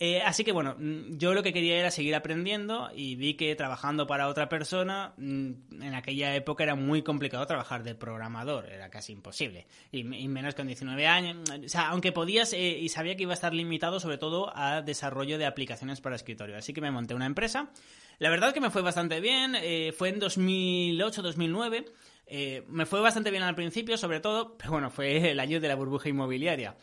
Eh, 0.00 0.22
así 0.22 0.44
que 0.44 0.52
bueno, 0.52 0.76
mm, 0.78 1.16
yo 1.16 1.34
lo 1.34 1.42
que 1.42 1.52
quería 1.52 1.76
era 1.76 1.90
seguir 1.90 2.14
aprendiendo 2.14 2.88
y 2.94 3.16
vi 3.16 3.34
que 3.34 3.54
trabajando 3.56 4.06
para 4.06 4.28
otra 4.28 4.48
persona, 4.48 5.12
mm, 5.16 5.82
en 5.82 5.94
aquella 5.94 6.36
época 6.36 6.62
era 6.62 6.76
muy 6.76 7.02
complicado 7.02 7.44
trabajar 7.46 7.82
de 7.82 7.96
programador, 7.96 8.66
era 8.66 8.90
casi 8.90 9.12
imposible. 9.12 9.66
Y, 9.90 10.04
menos 10.04 10.54
con 10.54 10.68
19 10.68 11.06
años, 11.08 11.36
o 11.50 11.68
sea, 11.68 11.88
aunque 11.88 12.12
podías 12.12 12.52
eh, 12.52 12.78
y 12.78 12.88
sabía 12.90 13.16
que 13.16 13.24
iba 13.24 13.32
a 13.32 13.34
estar 13.34 13.52
limitado 13.52 13.98
sobre 13.98 14.18
todo 14.18 14.56
a 14.56 14.82
desarrollo 14.82 15.36
de 15.36 15.46
aplicaciones 15.46 16.00
para 16.00 16.14
escritorio. 16.14 16.56
Así 16.56 16.72
que 16.72 16.80
me 16.80 16.92
monté 16.92 17.14
una 17.14 17.26
empresa. 17.26 17.70
La 18.18 18.30
verdad 18.30 18.54
que 18.54 18.60
me 18.60 18.70
fue 18.70 18.82
bastante 18.82 19.20
bien, 19.20 19.56
eh, 19.56 19.92
fue 19.96 20.10
en 20.10 20.20
2008-2009. 20.20 21.86
me 22.68 22.86
fue 22.86 23.00
bastante 23.00 23.30
bien 23.32 23.42
al 23.42 23.54
principio, 23.56 23.96
sobre 23.96 24.20
todo, 24.20 24.56
pero 24.58 24.70
bueno, 24.72 24.90
fue 24.90 25.30
el 25.32 25.40
año 25.40 25.60
de 25.60 25.68
la 25.68 25.74
burbuja 25.74 26.08
inmobiliaria. 26.08 26.76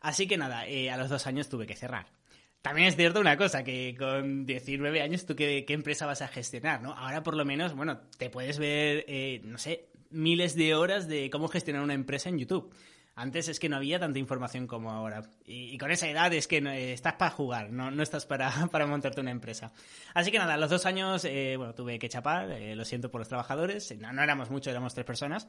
Así 0.00 0.28
que 0.28 0.36
nada, 0.36 0.62
a 0.62 0.96
los 0.96 1.08
dos 1.08 1.26
años 1.26 1.48
tuve 1.48 1.66
que 1.66 1.76
cerrar. 1.76 2.19
También 2.62 2.88
es 2.88 2.96
cierto 2.96 3.20
una 3.20 3.38
cosa, 3.38 3.64
que 3.64 3.96
con 3.98 4.44
19 4.44 5.00
años 5.00 5.24
tú 5.24 5.34
qué, 5.34 5.64
qué 5.66 5.72
empresa 5.72 6.04
vas 6.04 6.20
a 6.20 6.28
gestionar, 6.28 6.82
¿no? 6.82 6.92
Ahora 6.92 7.22
por 7.22 7.34
lo 7.34 7.44
menos, 7.46 7.74
bueno, 7.74 8.00
te 8.18 8.28
puedes 8.28 8.58
ver, 8.58 9.04
eh, 9.08 9.40
no 9.44 9.56
sé, 9.56 9.88
miles 10.10 10.54
de 10.56 10.74
horas 10.74 11.08
de 11.08 11.30
cómo 11.30 11.48
gestionar 11.48 11.82
una 11.82 11.94
empresa 11.94 12.28
en 12.28 12.38
YouTube. 12.38 12.74
Antes 13.14 13.48
es 13.48 13.58
que 13.58 13.68
no 13.68 13.76
había 13.76 13.98
tanta 13.98 14.18
información 14.18 14.66
como 14.66 14.90
ahora. 14.90 15.22
Y, 15.44 15.76
con 15.78 15.90
esa 15.90 16.08
edad 16.08 16.32
es 16.32 16.46
que 16.46 16.58
eh, 16.58 16.92
estás 16.92 17.14
para 17.14 17.30
jugar, 17.30 17.70
no, 17.70 17.90
no 17.90 18.02
estás 18.02 18.26
para, 18.26 18.50
para, 18.70 18.86
montarte 18.86 19.22
una 19.22 19.30
empresa. 19.30 19.72
Así 20.12 20.30
que 20.30 20.38
nada, 20.38 20.54
a 20.54 20.56
los 20.58 20.68
dos 20.68 20.84
años, 20.84 21.24
eh, 21.24 21.54
bueno, 21.56 21.74
tuve 21.74 21.98
que 21.98 22.10
chapar, 22.10 22.48
lo 22.48 22.84
siento 22.84 23.10
por 23.10 23.22
los 23.22 23.28
trabajadores, 23.28 23.96
no, 23.98 24.12
no 24.12 24.22
éramos 24.22 24.50
muchos, 24.50 24.70
éramos 24.70 24.92
tres 24.92 25.06
personas. 25.06 25.48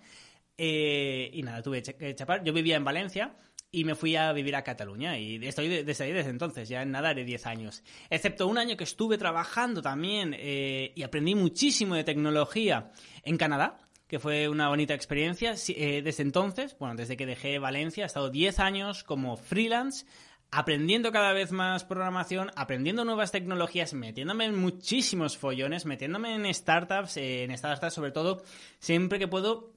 y 0.57 1.41
nada, 1.43 1.61
tuve 1.61 1.83
que 1.83 2.15
chapar. 2.15 2.41
Yo 2.43 2.53
vivía 2.53 2.77
en 2.77 2.85
Valencia 2.85 3.35
y 3.71 3.85
me 3.85 3.95
fui 3.95 4.15
a 4.15 4.33
vivir 4.33 4.55
a 4.55 4.63
Cataluña 4.63 5.17
y 5.17 5.45
estoy 5.45 5.83
desde 5.83 6.03
ahí 6.03 6.11
desde 6.11 6.29
entonces, 6.29 6.67
ya 6.67 6.81
en 6.81 6.91
nada 6.91 7.13
de 7.13 7.23
10 7.23 7.45
años. 7.45 7.83
Excepto 8.09 8.47
un 8.47 8.57
año 8.57 8.75
que 8.75 8.83
estuve 8.83 9.17
trabajando 9.17 9.81
también 9.81 10.35
eh, 10.37 10.91
y 10.95 11.03
aprendí 11.03 11.35
muchísimo 11.35 11.95
de 11.95 12.03
tecnología 12.03 12.91
en 13.23 13.37
Canadá, 13.37 13.79
que 14.07 14.19
fue 14.19 14.49
una 14.49 14.67
bonita 14.67 14.93
experiencia. 14.93 15.55
Eh, 15.69 16.01
desde 16.03 16.23
entonces, 16.23 16.75
bueno, 16.79 16.95
desde 16.95 17.15
que 17.15 17.25
dejé 17.25 17.59
Valencia, 17.59 18.03
he 18.03 18.07
estado 18.07 18.29
10 18.29 18.59
años 18.59 19.03
como 19.03 19.37
freelance 19.37 20.05
aprendiendo 20.53 21.13
cada 21.13 21.31
vez 21.31 21.53
más 21.53 21.85
programación, 21.85 22.51
aprendiendo 22.57 23.05
nuevas 23.05 23.31
tecnologías, 23.31 23.93
metiéndome 23.93 24.45
en 24.45 24.59
muchísimos 24.59 25.37
follones, 25.37 25.85
metiéndome 25.85 26.35
en 26.35 26.53
startups, 26.53 27.15
en 27.15 27.57
startups 27.57 27.93
sobre 27.93 28.11
todo, 28.11 28.43
siempre 28.79 29.17
que 29.17 29.29
puedo 29.29 29.71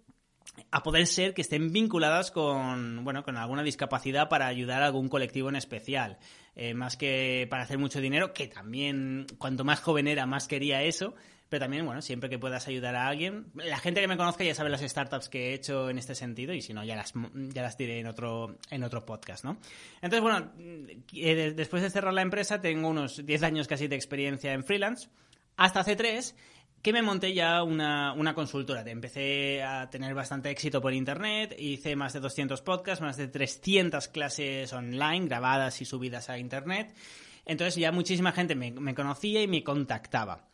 a 0.70 0.82
poder 0.82 1.06
ser 1.06 1.34
que 1.34 1.42
estén 1.42 1.72
vinculadas 1.72 2.30
con, 2.30 3.04
bueno, 3.04 3.22
con 3.22 3.36
alguna 3.36 3.62
discapacidad 3.62 4.28
para 4.28 4.46
ayudar 4.46 4.82
a 4.82 4.86
algún 4.86 5.08
colectivo 5.08 5.48
en 5.48 5.56
especial. 5.56 6.18
Eh, 6.56 6.74
más 6.74 6.96
que 6.96 7.46
para 7.50 7.64
hacer 7.64 7.78
mucho 7.78 8.00
dinero, 8.00 8.32
que 8.32 8.46
también 8.46 9.26
cuanto 9.38 9.64
más 9.64 9.80
joven 9.80 10.06
era, 10.06 10.26
más 10.26 10.46
quería 10.46 10.82
eso. 10.82 11.14
Pero 11.48 11.66
también, 11.66 11.84
bueno, 11.84 12.02
siempre 12.02 12.30
que 12.30 12.38
puedas 12.38 12.66
ayudar 12.66 12.96
a 12.96 13.06
alguien. 13.06 13.46
La 13.54 13.78
gente 13.78 14.00
que 14.00 14.08
me 14.08 14.16
conozca 14.16 14.42
ya 14.42 14.54
sabe 14.54 14.70
las 14.70 14.80
startups 14.80 15.28
que 15.28 15.50
he 15.50 15.54
hecho 15.54 15.90
en 15.90 15.98
este 15.98 16.14
sentido 16.14 16.54
y 16.54 16.62
si 16.62 16.72
no, 16.72 16.82
ya 16.84 16.96
las, 16.96 17.12
ya 17.34 17.62
las 17.62 17.76
diré 17.76 18.00
en 18.00 18.06
otro, 18.06 18.56
en 18.70 18.82
otro 18.82 19.04
podcast, 19.04 19.44
¿no? 19.44 19.58
Entonces, 20.00 20.20
bueno, 20.20 20.52
eh, 21.12 21.52
después 21.54 21.82
de 21.82 21.90
cerrar 21.90 22.14
la 22.14 22.22
empresa, 22.22 22.60
tengo 22.60 22.88
unos 22.88 23.24
10 23.24 23.42
años 23.42 23.68
casi 23.68 23.86
de 23.86 23.94
experiencia 23.94 24.52
en 24.52 24.64
freelance 24.64 25.08
Hasta 25.56 25.80
hace 25.80 25.96
tres 25.96 26.34
que 26.84 26.92
me 26.92 27.00
monté 27.00 27.32
ya 27.32 27.62
una, 27.62 28.12
una, 28.12 28.34
consultora. 28.34 28.82
Empecé 28.82 29.62
a 29.62 29.88
tener 29.88 30.14
bastante 30.14 30.50
éxito 30.50 30.82
por 30.82 30.92
internet, 30.92 31.56
hice 31.58 31.96
más 31.96 32.12
de 32.12 32.20
200 32.20 32.60
podcasts, 32.60 33.00
más 33.02 33.16
de 33.16 33.26
300 33.26 34.06
clases 34.08 34.70
online 34.74 35.26
grabadas 35.26 35.80
y 35.80 35.86
subidas 35.86 36.28
a 36.28 36.36
internet. 36.36 36.94
Entonces 37.46 37.76
ya 37.76 37.90
muchísima 37.90 38.32
gente 38.32 38.54
me, 38.54 38.94
conocía 38.94 39.40
y 39.40 39.48
me 39.48 39.64
contactaba. 39.64 40.46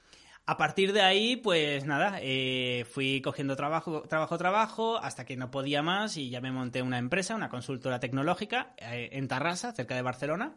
A 0.46 0.56
partir 0.56 0.92
de 0.92 1.02
ahí, 1.02 1.34
pues 1.34 1.84
nada, 1.84 2.20
eh, 2.22 2.86
fui 2.88 3.20
cogiendo 3.22 3.56
trabajo, 3.56 4.02
trabajo, 4.02 4.38
trabajo, 4.38 4.98
hasta 4.98 5.24
que 5.24 5.36
no 5.36 5.50
podía 5.50 5.82
más 5.82 6.16
y 6.16 6.30
ya 6.30 6.40
me 6.40 6.52
monté 6.52 6.80
una 6.80 6.98
empresa, 6.98 7.34
una 7.34 7.48
consultora 7.48 7.98
tecnológica 7.98 8.72
eh, 8.76 9.08
en 9.14 9.26
Tarrasa, 9.26 9.72
cerca 9.72 9.96
de 9.96 10.02
Barcelona. 10.02 10.54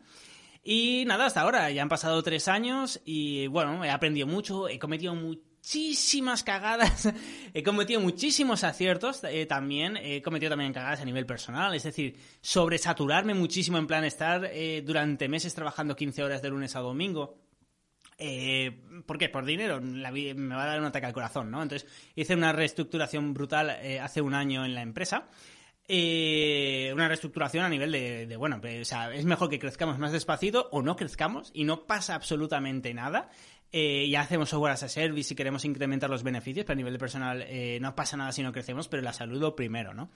Y 0.63 1.03
nada, 1.08 1.25
hasta 1.25 1.42
ahora, 1.42 1.72
ya 1.72 1.82
han 1.82 1.89
pasado 1.89 2.22
tres 2.22 2.48
años 2.48 3.01
y 3.06 3.48
bueno, 3.48 3.84
he 3.84 3.89
aprendido 3.89 4.27
mucho, 4.27 4.70
he 4.70 4.77
cometido 4.77 5.15
mucho 5.15 5.52
muchísimas 5.63 6.43
cagadas, 6.43 7.08
he 7.53 7.63
cometido 7.63 8.01
muchísimos 8.01 8.65
aciertos 8.65 9.24
eh, 9.24 9.46
también, 9.46 9.96
he 9.96 10.22
cometido 10.22 10.50
también 10.50 10.74
cagadas 10.74 11.00
a 11.00 11.05
nivel 11.05 11.25
personal, 11.25 11.74
es 11.74 11.84
decir, 11.84 12.17
sobresaturarme 12.41 13.34
muchísimo 13.34 13.77
en 13.77 13.88
plan 13.88 14.03
estar 14.03 14.43
eh, 14.43 14.84
durante 14.86 15.29
meses 15.29 15.55
trabajando 15.55 15.96
15 15.96 16.22
horas 16.22 16.41
de 16.41 16.50
lunes 16.50 16.75
a 16.75 16.82
domingo. 16.82 17.38
Eh, 18.17 18.77
¿Por 19.05 19.17
qué? 19.17 19.29
Por 19.29 19.46
dinero. 19.46 19.79
La 19.79 20.12
me 20.12 20.34
va 20.53 20.63
a 20.63 20.67
dar 20.67 20.79
un 20.82 20.86
ataque 20.86 21.05
al 21.05 21.13
corazón, 21.13 21.50
¿no? 21.50 21.63
Entonces 21.63 21.89
hice 22.13 22.36
una 22.36 22.51
reestructuración 22.51 23.34
brutal 23.34 23.70
hace 24.01 24.22
un 24.22 24.34
año 24.34 24.65
en 24.65 24.75
la 24.75 24.82
empresa. 24.82 25.29
una 25.88 27.08
reestructuración 27.08 27.65
a 27.65 27.70
nivel 27.70 27.91
de, 27.91 28.27
de, 28.27 28.36
bueno, 28.36 28.60
pues, 28.62 28.82
o 28.82 28.86
sea, 28.86 29.13
es 29.13 29.25
mejor 29.25 29.50
que 29.50 29.60
crezcamos 29.60 29.98
más 29.98 30.12
despacito 30.12 30.70
o 30.72 30.82
no 30.82 30.96
crezcamos 30.96 31.51
y 31.53 31.63
no 31.63 31.86
pasa 31.88 32.15
absolutamente 32.15 32.93
nada. 32.93 33.29
Eh, 33.75 34.08
ya 34.08 34.22
hacemos 34.22 34.50
software 34.50 34.74
as 34.74 34.84
a 34.84 34.88
service 34.88 35.34
y 35.34 35.36
queremos 35.36 35.65
incrementar 35.65 36.08
los 36.08 36.22
beneficios, 36.22 36.63
pero 36.63 36.74
a 36.74 36.77
nivel 36.77 36.94
de 36.94 37.00
personal 37.00 37.44
eh, 37.48 37.80
no 37.82 37.96
pasa 37.96 38.15
nada 38.15 38.32
si 38.32 38.44
no 38.44 38.51
crecemos, 38.53 38.88
pero 38.88 39.01
la 39.01 39.13
salud 39.13 39.56
primero, 39.56 39.96
¿no? 39.96 40.12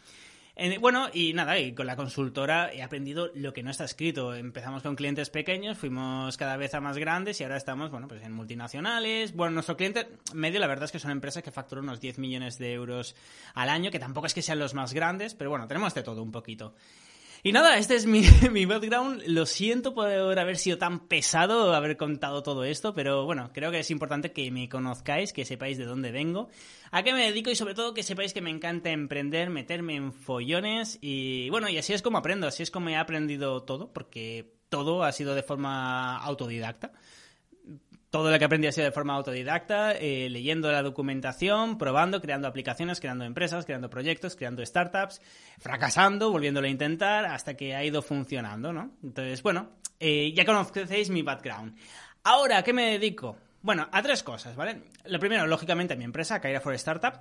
bueno, 0.80 1.08
y 1.14 1.34
nada, 1.34 1.60
y 1.60 1.74
con 1.74 1.86
la 1.86 1.96
consultora 1.96 2.74
he 2.74 2.82
aprendido 2.82 3.30
lo 3.36 3.54
que 3.54 3.62
no 3.62 3.70
está 3.70 3.84
escrito. 3.84 4.34
Empezamos 4.34 4.82
con 4.82 4.96
clientes 4.96 5.30
pequeños, 5.30 5.78
fuimos 5.78 6.36
cada 6.36 6.58
vez 6.58 6.74
a 6.74 6.82
más 6.82 6.98
grandes 6.98 7.40
y 7.40 7.44
ahora 7.44 7.58
estamos, 7.58 7.92
bueno, 7.92 8.08
pues 8.08 8.24
en 8.24 8.32
multinacionales. 8.32 9.34
Bueno, 9.34 9.54
nuestro 9.54 9.78
cliente 9.78 10.08
medio, 10.34 10.60
la 10.60 10.66
verdad 10.66 10.86
es 10.86 10.92
que 10.92 10.98
son 10.98 11.12
empresas 11.12 11.44
que 11.44 11.52
facturan 11.52 11.84
unos 11.84 12.00
10 12.00 12.18
millones 12.18 12.58
de 12.58 12.74
euros 12.74 13.16
al 13.54 13.70
año, 13.70 13.92
que 13.92 14.00
tampoco 14.00 14.26
es 14.26 14.34
que 14.34 14.42
sean 14.42 14.58
los 14.58 14.74
más 14.74 14.94
grandes, 14.94 15.36
pero 15.36 15.52
bueno, 15.52 15.68
tenemos 15.68 15.94
de 15.94 16.02
todo 16.02 16.24
un 16.24 16.32
poquito. 16.32 16.74
Y 17.44 17.52
nada, 17.52 17.78
este 17.78 17.96
es 17.96 18.06
mi, 18.06 18.22
mi, 18.52 18.66
background. 18.66 19.24
Lo 19.28 19.46
siento 19.46 19.94
por 19.94 20.10
haber 20.10 20.58
sido 20.58 20.78
tan 20.78 21.08
pesado, 21.08 21.74
haber 21.74 21.98
contado 21.98 22.44
todo 22.44 22.64
esto, 22.64 22.94
pero 22.94 23.26
bueno, 23.26 23.52
creo 23.54 23.72
que 23.72 23.80
es 23.80 23.92
importante 23.92 24.32
que 24.32 24.50
me 24.52 24.68
conozcáis, 24.70 25.34
que 25.34 25.46
sepáis 25.46 25.78
de 25.78 25.86
dónde 25.86 26.12
vengo, 26.12 26.50
a 26.92 27.04
qué 27.04 27.14
me 27.14 27.24
dedico 27.24 27.50
y 27.50 27.56
sobre 27.56 27.76
todo 27.76 27.94
que 27.94 28.04
sepáis 28.04 28.34
que 28.34 28.42
me 28.42 28.50
encanta 28.50 28.90
emprender, 28.90 29.50
meterme 29.50 29.96
en 29.96 30.14
follones. 30.14 30.98
Y 31.02 31.50
bueno, 31.50 31.70
y 31.70 31.78
así 31.78 31.94
es 31.94 32.02
como 32.02 32.18
aprendo, 32.18 32.48
así 32.48 32.64
es 32.64 32.72
como 32.72 32.90
he 32.90 32.96
aprendido 32.96 33.64
todo, 33.64 33.94
porque 33.94 34.54
todo 34.70 35.04
ha 35.04 35.12
sido 35.12 35.36
de 35.36 35.44
forma 35.44 36.18
autodidacta 36.18 36.92
todo 38.10 38.32
lo 38.32 38.40
que 38.40 38.46
aprendí 38.46 38.68
ha 38.68 38.72
sido 38.72 38.86
de 38.86 38.92
forma 38.92 39.16
autodidacta, 39.16 39.92
eh, 39.94 40.30
leyendo 40.30 40.72
la 40.72 40.82
documentación, 40.82 41.78
probando, 41.78 42.22
creando 42.22 42.48
aplicaciones, 42.48 43.00
creando 43.00 43.26
empresas, 43.26 43.66
creando 43.66 43.90
proyectos, 43.90 44.36
creando 44.36 44.66
startups, 44.66 45.22
fracasando, 45.60 46.32
volviéndolo 46.32 46.68
a 46.68 46.72
intentar, 46.72 47.26
hasta 47.26 47.56
que 47.56 47.76
ha 47.76 47.84
ido 47.84 48.02
funcionando, 48.02 48.72
¿no? 48.72 48.92
Entonces, 49.04 49.44
bueno, 49.44 49.72
eh, 50.00 50.32
ya 50.34 50.46
conocéis 50.46 51.10
mi 51.10 51.22
background. 51.22 51.78
Ahora, 52.24 52.60
¿a 52.60 52.64
qué 52.64 52.74
me 52.74 52.92
dedico? 52.92 53.38
Bueno, 53.62 53.90
a 53.92 54.02
tres 54.02 54.24
cosas, 54.24 54.56
¿vale? 54.56 54.84
Lo 55.06 55.20
primero, 55.20 55.46
lógicamente, 55.46 55.96
mi 55.98 56.06
empresa, 56.06 56.40
Caira 56.40 56.62
for 56.62 56.74
Startup, 56.76 57.20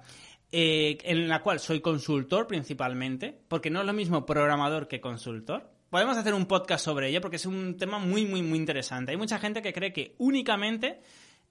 eh, 0.52 0.99
en 1.02 1.28
la 1.28 1.43
cual 1.43 1.59
soy 1.59 1.81
consultor 1.81 2.47
principalmente, 2.47 3.37
porque 3.49 3.71
no 3.71 3.81
es 3.81 3.87
lo 3.87 3.93
mismo 3.93 4.25
programador 4.25 4.87
que 4.87 5.00
consultor 5.00 5.75
podemos 5.90 6.16
hacer 6.16 6.35
un 6.35 6.47
podcast 6.47 6.85
sobre 6.85 7.09
ello 7.09 7.21
porque 7.21 7.37
es 7.37 7.47
un 7.47 7.76
tema 7.76 7.99
muy, 7.99 8.26
muy, 8.26 8.43
muy 8.43 8.59
interesante. 8.59 9.12
Hay 9.12 9.16
mucha 9.16 9.38
gente 9.38 9.62
que 9.62 9.73
cree 9.73 9.93
que 9.93 10.14
únicamente, 10.19 11.00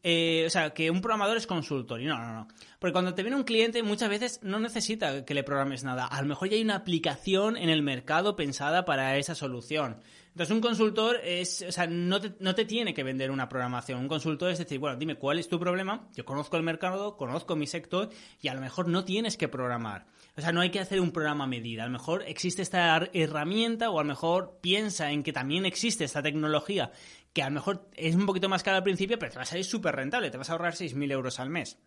eh, 0.03 0.43
o 0.45 0.49
sea, 0.49 0.71
que 0.71 0.91
un 0.91 1.01
programador 1.01 1.37
es 1.37 1.47
consultor. 1.47 2.01
Y 2.01 2.05
no, 2.05 2.17
no, 2.17 2.33
no. 2.33 2.47
Porque 2.79 2.93
cuando 2.93 3.13
te 3.13 3.23
viene 3.23 3.37
un 3.37 3.43
cliente 3.43 3.83
muchas 3.83 4.09
veces 4.09 4.39
no 4.43 4.59
necesita 4.59 5.25
que 5.25 5.33
le 5.33 5.43
programes 5.43 5.83
nada. 5.83 6.05
A 6.05 6.21
lo 6.21 6.27
mejor 6.27 6.49
ya 6.49 6.55
hay 6.55 6.63
una 6.63 6.75
aplicación 6.75 7.57
en 7.57 7.69
el 7.69 7.81
mercado 7.81 8.35
pensada 8.35 8.85
para 8.85 9.17
esa 9.17 9.35
solución. 9.35 10.01
Entonces, 10.35 10.53
un 10.53 10.59
consultor 10.59 11.21
es, 11.23 11.61
o 11.61 11.71
sea, 11.71 11.87
no 11.87 12.19
te, 12.19 12.33
no 12.41 12.53
te, 12.53 12.65
tiene 12.65 12.93
que 12.93 13.03
vender 13.03 13.31
una 13.31 13.47
programación. 13.47 14.01
Un 14.01 14.09
consultor 14.09 14.51
es 14.51 14.57
decir, 14.57 14.79
bueno, 14.79 14.97
dime 14.97 15.15
cuál 15.15 15.39
es 15.39 15.47
tu 15.47 15.57
problema, 15.57 16.09
yo 16.13 16.25
conozco 16.25 16.57
el 16.57 16.63
mercado, 16.63 17.15
conozco 17.15 17.55
mi 17.55 17.67
sector 17.67 18.09
y 18.41 18.49
a 18.49 18.53
lo 18.53 18.59
mejor 18.59 18.89
no 18.89 19.05
tienes 19.05 19.37
que 19.37 19.47
programar. 19.47 20.07
O 20.35 20.41
sea, 20.41 20.51
no 20.51 20.59
hay 20.59 20.71
que 20.71 20.81
hacer 20.81 20.99
un 20.99 21.13
programa 21.13 21.45
a 21.45 21.47
medida. 21.47 21.83
A 21.83 21.85
lo 21.85 21.93
mejor 21.93 22.21
existe 22.27 22.61
esta 22.61 23.09
herramienta 23.13 23.89
o 23.89 23.97
a 23.97 24.03
lo 24.03 24.09
mejor 24.09 24.59
piensa 24.59 25.09
en 25.09 25.23
que 25.23 25.31
también 25.31 25.65
existe 25.65 26.03
esta 26.03 26.21
tecnología 26.21 26.91
que 27.31 27.41
a 27.41 27.47
lo 27.47 27.53
mejor 27.53 27.89
es 27.95 28.13
un 28.13 28.25
poquito 28.25 28.49
más 28.49 28.61
cara 28.61 28.75
al 28.75 28.83
principio, 28.83 29.17
pero 29.17 29.31
te 29.31 29.37
va 29.37 29.43
a 29.43 29.45
salir 29.45 29.63
súper 29.63 29.95
rentable, 29.95 30.31
te 30.31 30.37
vas 30.37 30.49
a 30.49 30.51
ahorrar 30.51 30.73
6.000 30.73 31.13
euros 31.13 31.39
al 31.39 31.49
mes. 31.49 31.77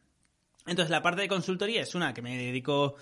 Entonces, 0.66 0.90
la 0.90 1.02
parte 1.02 1.20
de 1.20 1.28
consultoría 1.28 1.82
es 1.82 1.94
una 1.94 2.14
que 2.14 2.22
me 2.22 2.38
dedico 2.38 2.96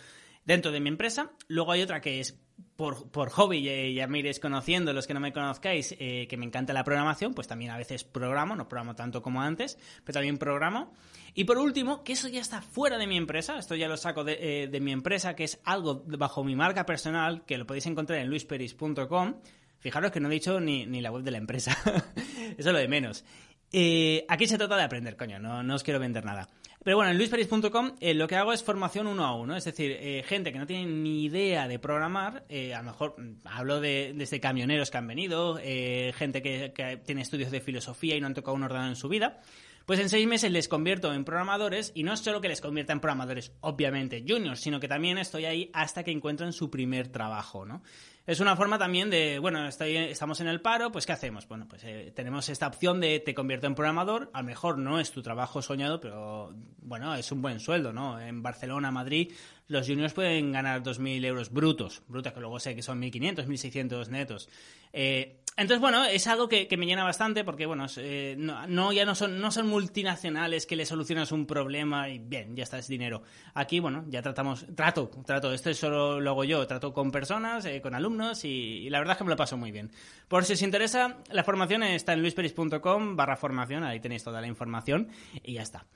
dentro 0.45 0.73
de 0.73 0.81
mi 0.81 0.88
empresa. 0.88 1.31
Luego 1.47 1.71
hay 1.71 1.83
otra 1.83 2.00
que 2.00 2.19
es 2.19 2.37
por, 2.76 3.30
hobby, 3.30 3.94
ya 3.94 4.06
me 4.06 4.18
iréis 4.18 4.38
conociendo, 4.38 4.92
los 4.92 5.06
que 5.06 5.14
no 5.14 5.20
me 5.20 5.32
conozcáis, 5.32 5.94
eh, 5.98 6.26
que 6.28 6.36
me 6.36 6.44
encanta 6.44 6.72
la 6.72 6.84
programación, 6.84 7.32
pues 7.32 7.48
también 7.48 7.70
a 7.70 7.78
veces 7.78 8.04
programo, 8.04 8.54
no 8.54 8.68
programo 8.68 8.94
tanto 8.94 9.22
como 9.22 9.40
antes, 9.40 9.78
pero 10.04 10.14
también 10.14 10.36
programo. 10.36 10.92
Y 11.34 11.44
por 11.44 11.58
último, 11.58 12.04
que 12.04 12.12
eso 12.12 12.28
ya 12.28 12.40
está 12.40 12.60
fuera 12.60 12.98
de 12.98 13.06
mi 13.06 13.16
empresa, 13.16 13.58
esto 13.58 13.75
ya 13.75 13.88
lo 13.88 13.96
saco 13.96 14.25
de, 14.25 14.64
eh, 14.64 14.80
mi 14.80 14.92
empresa, 14.92 15.34
que 15.34 15.44
es 15.44 15.60
algo 15.64 16.04
bajo 16.06 16.44
mi 16.44 16.54
marca 16.54 16.84
personal, 16.84 17.44
que 17.46 17.56
lo 17.56 17.66
podéis 17.66 17.86
encontrar 17.86 18.18
en 18.20 18.28
luisperis.com. 18.28 19.36
Fijaros 19.78 20.10
que 20.10 20.20
no 20.20 20.28
he 20.28 20.32
dicho 20.32 20.60
ni, 20.60 20.84
ni 20.86 21.00
la 21.00 21.10
web 21.10 21.22
de 21.22 21.30
la 21.30 21.38
empresa, 21.38 21.76
eso 22.36 22.54
es 22.58 22.66
lo 22.66 22.78
de 22.78 22.88
menos. 22.88 23.25
Eh, 23.72 24.25
aquí 24.28 24.46
se 24.46 24.58
trata 24.58 24.76
de 24.76 24.82
aprender, 24.82 25.16
coño, 25.16 25.38
no, 25.38 25.62
no 25.62 25.75
os 25.75 25.82
quiero 25.82 25.98
vender 25.98 26.25
nada. 26.25 26.48
Pero 26.85 26.97
bueno, 26.97 27.11
en 27.11 27.18
luisperis.com 27.18 27.97
eh, 28.00 28.14
lo 28.14 28.28
que 28.28 28.37
hago 28.37 28.52
es 28.52 28.62
formación 28.62 29.06
uno 29.06 29.25
a 29.25 29.35
uno, 29.35 29.56
es 29.56 29.64
decir, 29.64 29.97
eh, 29.99 30.23
gente 30.26 30.52
que 30.52 30.59
no 30.59 30.66
tiene 30.66 30.87
ni 30.87 31.25
idea 31.25 31.66
de 31.66 31.78
programar, 31.78 32.45
eh, 32.49 32.75
a 32.75 32.78
lo 32.78 32.85
mejor 32.85 33.21
mm, 33.21 33.40
hablo 33.45 33.80
de 33.80 34.12
desde 34.14 34.40
camioneros 34.40 34.90
que 34.90 34.99
han 34.99 35.06
venido, 35.06 35.56
gente 35.56 36.42
que, 36.42 36.73
que, 36.75 36.99
tiene 36.99 37.23
estudios 37.23 37.50
de 37.50 37.61
filosofía 37.61 38.16
y 38.16 38.21
no 38.21 38.28
han 38.28 38.35
tocado 38.35 38.54
un 38.54 38.62
ordenador 38.62 38.90
en 38.90 38.97
su 38.97 39.09
vida, 39.09 39.40
pues 39.87 40.00
en 40.00 40.09
seis 40.09 40.26
meses 40.26 40.50
les 40.50 40.68
convierto 40.68 41.12
en 41.12 41.25
programadores 41.25 41.92
y 41.95 42.02
no 42.02 42.12
es 42.12 42.21
solo 42.21 42.40
que 42.40 42.49
les 42.49 42.61
convierta 42.61 42.92
en 42.92 43.00
programadores, 43.00 43.52
obviamente, 43.61 44.25
juniors, 44.26 44.61
sino 44.61 44.80
que 44.80 44.88
también 44.88 45.16
estoy 45.16 45.45
ahí 45.45 45.71
hasta 45.73 46.02
que 46.02 46.11
encuentran 46.11 46.52
su 46.52 46.71
primer 46.71 47.09
trabajo, 47.09 47.64
¿no? 47.64 47.83
Es 48.26 48.40
una 48.40 48.56
forma 48.56 48.76
también 48.78 49.09
de, 49.09 49.38
bueno, 49.38 49.68
estamos 49.68 50.40
en 50.40 50.49
el 50.49 50.61
paro, 50.61 50.90
pues 50.90 51.06
¿qué 51.06 51.12
hacemos? 51.12 51.47
Bueno, 51.47 51.66
pues 51.68 51.85
eh, 51.85 52.12
tenemos 52.14 52.49
esta 52.49 52.66
opción 52.66 53.00
de 53.00 53.21
te 53.21 53.35
convierto 53.35 53.68
en 53.68 53.76
programador, 53.76 54.30
a 54.33 54.42
lo 54.42 54.47
mejor 54.47 54.78
no 54.78 54.99
es 54.99 55.12
tu 55.12 55.23
trabajo 55.23 55.62
soñado, 55.62 56.00
pero 56.00 56.52
bueno, 56.78 57.14
es 57.14 57.30
un 57.30 57.40
buen 57.40 57.61
sueldo, 57.61 57.92
¿no? 57.92 58.21
En 58.21 58.42
Barcelona, 58.42 58.90
Madrid, 58.90 59.33
los 59.68 59.87
juniors 59.87 60.12
pueden 60.12 60.52
ganar 60.52 60.82
2.000 60.82 61.25
euros 61.25 61.52
brutos, 61.52 62.02
brutos 62.08 62.32
que 62.32 62.40
luego 62.40 62.61
sé 62.61 62.75
que 62.75 62.82
son 62.82 63.00
1.500, 63.00 63.46
1.600 63.46 64.08
netos. 64.08 64.49
Eh, 64.92 65.40
entonces, 65.58 65.80
bueno, 65.80 66.04
es 66.04 66.26
algo 66.26 66.50
que, 66.50 66.68
me 66.76 66.85
llena 66.85 67.02
bastante 67.02 67.42
porque, 67.42 67.64
bueno, 67.64 67.87
eh, 67.96 68.37
no, 68.38 68.92
ya 68.92 69.06
no 69.06 69.14
son, 69.14 69.40
no 69.40 69.50
son 69.50 69.66
multinacionales 69.66 70.66
que 70.66 70.76
le 70.76 70.85
solucionas 70.85 71.32
un 71.32 71.46
problema 71.46 72.11
y 72.11 72.18
bien, 72.18 72.54
ya 72.54 72.62
está, 72.62 72.78
es 72.78 72.88
dinero. 72.88 73.23
Aquí, 73.54 73.80
bueno, 73.80 74.04
ya 74.08 74.20
tratamos, 74.20 74.66
trato, 74.75 75.11
trato, 75.25 75.54
esto 75.54 75.73
solo 75.73 76.20
lo 76.20 76.30
hago 76.30 76.44
yo, 76.44 76.66
trato 76.66 76.92
con 76.92 77.11
personas, 77.11 77.64
eh, 77.64 77.80
con 77.80 77.94
alumnos 77.94 78.44
y, 78.44 78.90
la 78.90 78.99
verdad 78.99 79.12
es 79.12 79.18
que 79.18 79.25
me 79.25 79.30
lo 79.30 79.37
paso 79.37 79.56
muy 79.56 79.73
bien. 79.73 79.90
Por 80.28 80.44
si 80.44 80.52
os 80.52 80.62
interesa, 80.62 81.16
la 81.30 81.42
formación 81.42 81.82
está 81.85 82.12
en 82.12 82.20
luisperis.com 82.20 83.16
barra 83.16 83.37
formación, 83.37 83.82
ahí 83.82 83.99
tenéis 83.99 84.25
toda 84.25 84.42
la 84.42 84.49
información 84.49 85.08
y 85.42 85.54
ya 85.54 85.62
está. 85.62 85.87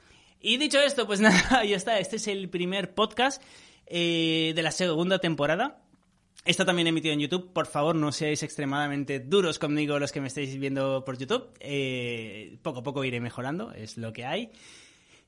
Y 0.40 0.56
dicho 0.56 0.80
esto, 0.80 1.06
pues 1.06 1.20
nada, 1.20 1.64
ya 1.64 1.76
está, 1.76 1.98
este 1.98 2.16
es 2.16 2.26
el 2.28 2.48
primer 2.48 2.94
podcast 2.94 3.42
de 3.88 4.60
la 4.62 4.70
segunda 4.70 5.18
temporada. 5.18 5.82
Está 6.44 6.64
también 6.64 6.88
emitido 6.88 7.12
en 7.12 7.20
YouTube. 7.20 7.52
Por 7.52 7.66
favor, 7.66 7.94
no 7.94 8.12
seáis 8.12 8.42
extremadamente 8.42 9.20
duros 9.20 9.58
conmigo 9.58 9.98
los 9.98 10.10
que 10.10 10.22
me 10.22 10.28
estáis 10.28 10.58
viendo 10.58 11.04
por 11.04 11.18
YouTube. 11.18 11.50
Eh, 11.60 12.58
poco 12.62 12.80
a 12.80 12.82
poco 12.82 13.04
iré 13.04 13.20
mejorando, 13.20 13.72
es 13.72 13.98
lo 13.98 14.12
que 14.12 14.24
hay. 14.24 14.50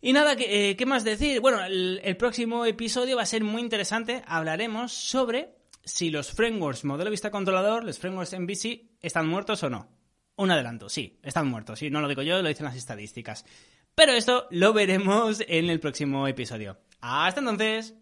Y 0.01 0.15
nada, 0.15 0.37
¿qué, 0.37 0.71
eh, 0.79 0.87
más 0.87 1.05
decir? 1.05 1.41
Bueno, 1.41 1.63
el, 1.65 2.17
próximo 2.17 2.65
episodio 2.65 3.17
va 3.17 3.23
a 3.23 3.27
ser 3.27 3.45
muy 3.45 3.61
interesante. 3.61 4.23
Hablaremos 4.27 4.93
sobre 4.93 5.51
si 5.85 6.11
los 6.11 6.33
frameworks 6.33 6.85
modelo 6.85 7.11
vista 7.11 7.31
controlador, 7.31 7.85
los 7.85 7.99
frameworks 7.99 8.39
MVC, 8.39 8.97
están 9.03 9.29
muertos 9.29 9.63
o 9.65 9.71
no. 9.71 9.89
Un 10.37 10.51
adelanto, 10.51 10.89
sí, 10.89 11.19
están 11.23 11.47
muertos. 11.47 11.79
Sí, 11.79 11.91
no 11.91 12.01
lo 12.01 12.09
digo 12.09 12.23
yo, 12.23 12.41
lo 12.41 12.49
dicen 12.49 12.65
las 12.65 12.77
estadísticas. 12.77 13.45
Pero 13.95 14.13
esto 14.13 14.47
lo 14.51 14.73
veremos 14.73 15.43
en 15.47 15.69
el 15.69 15.79
próximo 15.79 16.27
episodio. 16.27 16.79
Hasta 17.01 17.41
entonces. 17.41 17.95